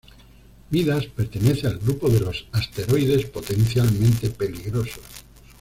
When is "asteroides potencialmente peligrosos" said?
2.53-5.03